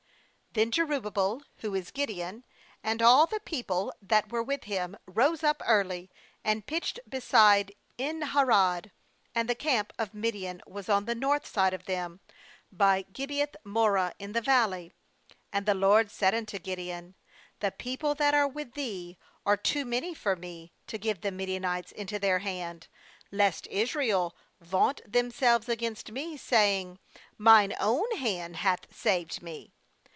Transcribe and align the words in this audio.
n 0.53 0.69
Then 0.69 0.71
Jerubbaal, 0.71 1.43
who 1.59 1.73
is 1.75 1.91
Gideon, 1.91 2.43
* 2.63 2.83
and 2.83 3.01
all 3.01 3.25
the 3.25 3.39
people 3.39 3.93
that 4.01 4.29
were 4.33 4.43
with 4.43 4.65
him, 4.65 4.97
rose 5.07 5.45
up 5.45 5.61
early, 5.65 6.11
and 6.43 6.67
pitched 6.67 6.99
be 7.07 7.21
side 7.21 7.71
En 7.97 8.19
harod; 8.23 8.91
and 9.33 9.47
the 9.47 9.55
camp 9.55 9.93
of 9.97 10.13
Mid 10.13 10.35
ian 10.35 10.61
was 10.67 10.89
on 10.89 11.05
the 11.05 11.15
north 11.15 11.47
side 11.47 11.73
of 11.73 11.85
them, 11.85 12.19
by 12.69 13.03
Gibeath 13.13 13.55
moreh, 13.63 14.11
in 14.19 14.33
the 14.33 14.41
valley. 14.41 14.93
2And 15.53 15.65
the 15.65 15.73
LORD 15.73 16.11
said 16.11 16.35
unto 16.35 16.59
Gideon: 16.59 17.15
'The 17.61 17.71
people 17.71 18.13
that 18.15 18.33
are 18.33 18.45
with 18.45 18.73
thee 18.73 19.17
are 19.45 19.55
too 19.55 19.85
many 19.85 20.13
for 20.13 20.35
Me 20.35 20.73
to 20.87 20.97
give 20.97 21.21
the 21.21 21.31
Midian 21.31 21.63
ites 21.63 21.93
into 21.93 22.19
their 22.19 22.39
hand, 22.39 22.89
lest 23.31 23.67
Israel 23.67 24.35
vaunt 24.59 24.99
themselves 25.09 25.69
against 25.69 26.11
Me, 26.11 26.35
saying: 26.35 26.99
Mine 27.37 27.73
own 27.79 28.17
hand 28.17 28.57
hath 28.57 28.93
saved 28.93 29.41
me. 29.41 29.71